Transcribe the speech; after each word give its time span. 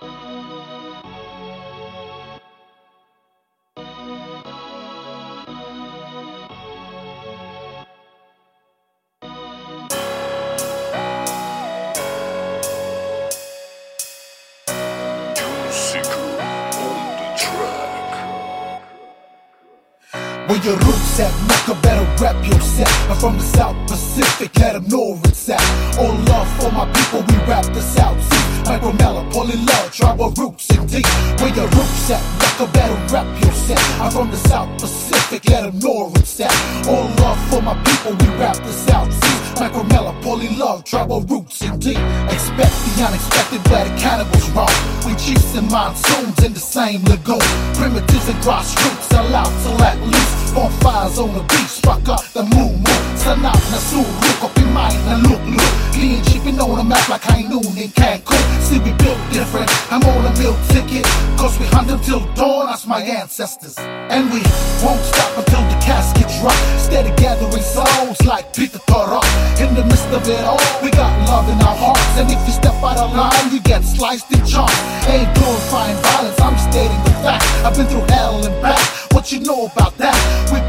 Where 0.00 0.08
your 20.64 20.76
roots 20.78 21.20
at, 21.20 21.32
Mecca 21.46 21.80
better 21.82 22.06
rep 22.22 22.46
yourself. 22.46 23.10
I'm 23.10 23.16
from 23.18 23.36
the 23.36 23.44
South 23.44 23.76
Pacific, 23.86 24.58
let 24.58 24.72
them 24.72 24.88
know 24.88 25.14
where 25.14 25.20
it's 25.26 25.48
at. 25.50 25.60
All 25.98 26.14
love 26.24 26.48
for 26.58 26.72
my 26.72 26.90
people, 26.92 27.20
we 27.20 27.36
rap 27.44 27.66
the 27.66 27.82
South 27.82 28.39
Micro 28.70 28.92
Poly 29.32 29.56
love, 29.66 29.90
tribal 29.92 30.30
roots 30.30 30.70
indeed. 30.70 31.04
Where 31.42 31.52
your 31.52 31.66
roots 31.74 32.08
at, 32.08 32.22
Mecca 32.38 32.70
better 32.72 32.94
rep 33.12 33.26
yourself. 33.42 34.00
I'm 34.00 34.12
from 34.12 34.30
the 34.30 34.36
South 34.36 34.70
Pacific, 34.80 35.44
let 35.50 35.64
them 35.64 35.80
know 35.80 36.12
it's 36.14 36.38
at. 36.38 36.54
All 36.86 37.10
love 37.18 37.40
for 37.50 37.60
my 37.60 37.74
people, 37.82 38.12
we 38.14 38.28
rap 38.38 38.54
the 38.58 38.72
South 38.72 39.12
Sea. 39.12 39.60
Micro 39.60 39.82
Poly 40.22 40.50
love, 40.56 40.84
tribal 40.84 41.20
roots 41.22 41.60
indeed. 41.62 41.98
Expect 42.30 42.70
the 42.86 43.04
unexpected 43.08 43.60
where 43.72 43.88
the 43.88 43.96
cannibals 43.98 44.48
roam. 44.50 44.70
We 45.04 45.16
chiefs 45.16 45.56
and 45.56 45.68
monsoons 45.68 46.38
in 46.44 46.52
the 46.52 46.60
same 46.60 47.02
lagoon. 47.06 47.42
Primitives 47.74 48.28
and 48.28 48.38
grassroots 48.38 49.10
allowed 49.18 49.50
to 49.64 49.70
let 49.82 49.98
loose. 49.98 50.52
Bonfires 50.54 51.18
on 51.18 51.34
the 51.34 51.42
beach, 51.42 51.74
struck 51.82 52.08
up 52.08 52.22
the 52.34 52.44
moon 52.44 52.78
moon 52.78 53.02
Sanap 53.18 53.60
na 53.70 53.78
suruk, 53.78 54.59
opimay 54.70 54.94
na 55.06 55.16
look 55.28 55.42
look 55.46 55.80
Clean 55.92 56.22
shipping 56.24 56.58
on 56.60 56.78
the 56.78 56.84
map 56.84 57.08
like 57.08 57.22
high 57.22 57.42
noon. 57.42 57.66
In 57.76 57.90
Cancun 57.90 58.40
See 58.62 58.78
we 58.78 58.92
built 59.02 59.18
different, 59.32 59.68
I'm 59.90 60.02
on 60.02 60.24
a 60.24 60.32
meal 60.38 60.56
ticket 60.70 61.04
Cause 61.36 61.58
we 61.58 61.66
hunt 61.66 61.90
until 61.90 62.20
dawn, 62.34 62.66
that's 62.66 62.86
my 62.86 63.02
ancestors. 63.02 63.76
And 63.78 64.30
we 64.30 64.40
won't 64.84 65.00
stop 65.00 65.36
until 65.36 65.62
the 65.66 65.78
casket 65.82 66.28
drop. 66.40 66.54
Steady 66.78 67.10
gathering 67.16 67.64
souls 67.64 68.20
like 68.24 68.54
Peter 68.54 68.78
Torok 68.86 69.26
In 69.60 69.74
the 69.74 69.84
midst 69.84 70.06
of 70.08 70.22
it 70.28 70.44
all, 70.44 70.60
we 70.82 70.90
got 70.90 71.10
love 71.26 71.48
in 71.48 71.58
our 71.64 71.76
hearts. 71.76 72.14
And 72.16 72.30
if 72.30 72.40
you 72.46 72.52
step 72.52 72.76
out 72.84 72.98
of 72.98 73.12
line, 73.16 73.52
you 73.52 73.60
get 73.60 73.82
sliced 73.82 74.30
and 74.32 74.46
chopped. 74.46 74.76
Ain't 75.08 75.32
glorifying 75.34 75.96
violence, 76.04 76.40
I'm 76.40 76.56
stating 76.70 77.02
the 77.04 77.14
fact. 77.24 77.44
I've 77.64 77.74
been 77.74 77.86
through 77.86 78.06
hell 78.14 78.44
and 78.44 78.54
back, 78.62 78.80
what 79.12 79.32
you 79.32 79.40
know 79.40 79.66
about 79.66 79.96
that? 79.98 80.16
We 80.52 80.59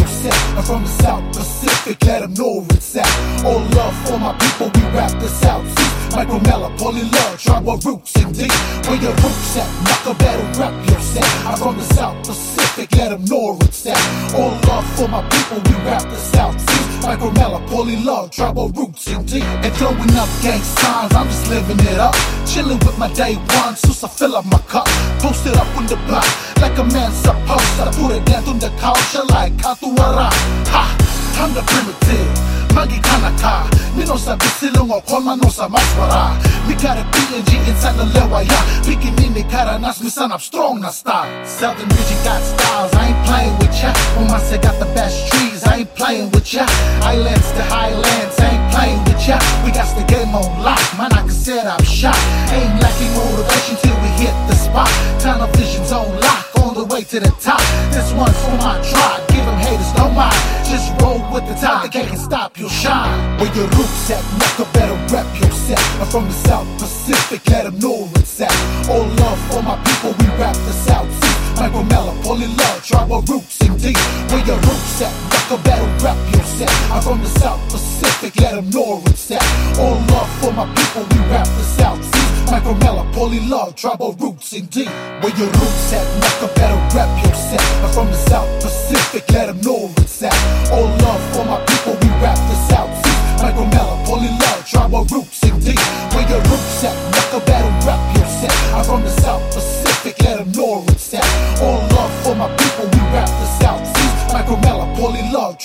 yourself. 0.00 0.56
I'm 0.56 0.64
from 0.64 0.82
the 0.82 0.94
South 1.04 1.24
Pacific, 1.36 2.04
let 2.04 2.20
them 2.22 2.34
know 2.34 2.60
where 2.60 2.76
it's 2.76 2.96
at. 2.96 3.44
All 3.44 3.60
love 3.76 3.94
for 4.06 4.18
my 4.18 4.32
people, 4.38 4.70
we 4.74 4.82
rap 4.96 5.12
the 5.20 5.28
South 5.28 5.66
Sea. 5.76 6.16
Micro 6.16 6.40
Mella, 6.40 6.74
poly 6.76 7.04
love, 7.04 7.38
tribal 7.38 7.76
roots 7.78 8.16
indeed. 8.16 8.52
Where 8.86 9.00
your 9.00 9.14
roots 9.22 9.56
at, 9.56 9.68
knock 9.84 10.06
a 10.06 10.14
battle, 10.18 10.46
better 10.46 10.60
rep 10.60 10.74
yourself. 10.88 11.46
I'm 11.46 11.58
from 11.58 11.76
the 11.76 11.84
South 11.94 12.18
Pacific, 12.26 12.88
let 12.96 13.10
them 13.10 13.24
know 13.26 13.54
where 13.54 13.68
it's 13.68 13.86
at. 13.86 14.34
All 14.34 14.52
love 14.68 14.86
for 14.96 15.08
my 15.08 15.22
people, 15.28 15.58
we 15.66 15.74
rap 15.84 16.02
the 16.02 16.16
South 16.16 16.69
Sea. 17.00 17.06
Micro 17.06 17.30
Mella, 17.32 17.60
poly 17.68 17.96
love, 17.96 18.30
tribal 18.30 18.68
roots 18.70 19.06
indeed. 19.08 19.42
And 19.42 19.72
throwing 19.74 20.16
up 20.16 20.28
gang 20.42 20.60
signs, 20.60 21.14
I'm 21.14 21.26
just 21.26 21.48
living 21.48 21.78
it 21.86 21.98
up. 21.98 22.14
Chilling 22.46 22.78
with 22.78 22.98
my 22.98 23.12
day 23.12 23.34
one, 23.34 23.76
so 23.76 24.06
I 24.06 24.10
fill 24.10 24.36
up 24.36 24.44
my 24.46 24.58
cup. 24.68 24.86
Posted 25.20 25.56
up 25.56 25.66
on 25.76 25.86
the 25.86 25.96
block, 26.06 26.26
like 26.60 26.76
a 26.78 26.84
man 26.84 27.12
supposed 27.12 27.76
to. 27.76 27.90
Put 28.00 28.12
it 28.12 28.24
down 28.26 28.44
on 28.48 28.58
the 28.58 28.70
culture 28.78 29.24
like 29.30 29.52
Katuara. 29.54 30.30
Ha! 30.72 30.96
I'm 31.40 31.54
the 31.54 31.62
primitive. 31.62 32.59
Magi 32.74 33.00
Kanaka, 33.00 33.68
Minosa 33.96 34.36
Bisilungo, 34.36 35.00
Kolmanosa 35.06 35.68
Maswara. 35.68 36.36
Me 36.68 36.74
got 36.74 36.98
a 36.98 37.04
PNG 37.10 37.68
inside 37.68 37.96
the 37.96 38.04
Lewaya. 38.14 38.58
Picking 38.84 39.16
in 39.24 39.34
the 39.34 39.42
Karanas, 39.50 40.02
me 40.02 40.08
son 40.08 40.32
up 40.32 40.40
strong 40.40 40.80
na 40.80 40.90
style. 40.90 41.28
Southern 41.44 41.88
region 41.88 42.18
got 42.24 42.40
styles, 42.42 42.92
I 42.94 43.08
ain't 43.08 43.26
playing 43.26 43.58
with 43.58 43.74
ya. 43.82 43.92
Omase 44.18 44.62
got 44.62 44.78
the 44.78 44.86
best 44.94 45.32
trees, 45.32 45.64
I 45.64 45.78
ain't 45.78 45.94
playing 45.94 46.30
with 46.30 46.52
ya. 46.52 46.66
Islands 47.02 47.50
to 47.52 47.62
highlands, 47.64 48.38
I 48.38 48.48
ain't 48.54 48.72
playing 48.72 49.02
with 49.04 49.28
ya. 49.28 49.38
We 49.64 49.72
got 49.72 49.90
the 49.96 50.04
game 50.04 50.34
on 50.34 50.48
lock, 50.62 50.80
man, 50.96 51.12
I 51.12 51.22
can 51.22 51.30
set 51.30 51.66
up 51.66 51.82
shot. 51.84 52.16
Ain't 52.54 52.80
lacking 52.80 53.12
motivation 53.14 53.76
till 53.82 53.96
we 54.00 54.08
hit 54.22 54.34
the 54.48 54.54
spot. 54.54 54.90
Tunnel 55.20 55.48
vision's 55.58 55.92
on 55.92 56.08
lock, 56.20 56.46
on 56.62 56.74
the 56.74 56.84
way 56.84 57.02
to 57.04 57.20
the 57.20 57.32
top. 57.40 57.60
This 57.90 58.12
one's 58.12 58.36
for 58.44 58.56
my 58.62 58.78
tribe, 58.86 59.26
give 59.28 59.44
them 59.44 59.58
haters 59.58 59.92
no 59.98 60.10
mind. 60.10 60.38
Just 60.64 60.94
roll 61.02 61.18
with 61.34 61.44
the 61.50 61.54
tide, 61.80 61.92
they 61.92 62.00
can't 62.00 62.18
stop 62.18 62.58
your 62.58 62.70
shine. 62.70 63.38
Where 63.38 63.54
your 63.54 63.66
roots 63.68 64.10
at, 64.10 64.22
Mecca 64.38 64.70
better 64.72 64.94
rep 65.14 65.26
yourself. 65.40 66.00
I'm 66.00 66.06
from 66.06 66.26
the 66.26 66.34
South 66.34 66.66
Pacific, 66.78 67.46
let 67.50 67.64
them 67.64 67.78
know 67.78 68.04
where 68.04 68.22
it's 68.22 68.40
at. 68.40 68.52
All 68.88 69.06
love 69.06 69.38
for 69.50 69.62
my 69.62 69.76
people, 69.84 70.14
we 70.18 70.26
rap 70.38 70.54
the 70.54 70.72
South 70.72 71.10
Sea. 71.10 71.40
Micro 71.56 71.82
Mella, 71.84 72.14
poly 72.22 72.46
love, 72.46 72.84
tribal 72.84 73.22
roots 73.22 73.60
indeed. 73.60 73.98
Where 74.30 74.44
your 74.46 74.56
roots 74.56 75.02
at, 75.02 75.12
Mecca 75.30 75.62
better 75.62 75.88
rep 76.04 76.18
yourself. 76.32 76.92
I'm 76.92 77.02
from 77.02 77.20
the 77.20 77.32
South 77.40 77.60
Pacific, 77.70 78.36
let 78.40 78.54
them 78.54 78.70
know 78.70 79.00
where 79.00 79.12
it's 79.12 79.30
at. 79.30 79.42
All 79.78 79.98
love 80.12 80.30
for 80.40 80.52
my 80.52 80.66
people, 80.74 81.04
we 81.10 81.18
rap 81.30 81.46
the 81.46 81.64
South 81.78 82.02
Sea. 82.02 82.50
Micro 82.50 82.74
Mella, 82.74 83.08
poly 83.12 83.40
love, 83.40 83.76
tribal 83.76 84.12
roots 84.14 84.52
indeed. 84.52 84.90
Where 85.22 85.34
your 85.36 85.46
roots 85.46 85.92
at, 85.92 86.06
Mecca 86.20 86.52
better 86.54 86.80
rep 86.96 87.10
yourself. 87.24 87.84
I'm 87.84 87.92
from 87.92 88.06
the 88.08 88.20
South 88.30 88.50
Pacific, 88.62 89.24
let 89.30 89.46
them 89.46 89.60
know 89.60 89.79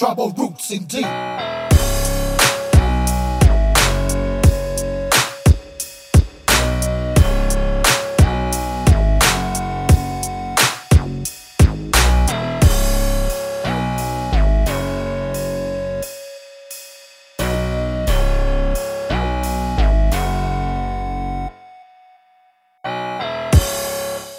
trouble 0.05 0.29
roots 0.38 0.69
indeed. 0.69 1.44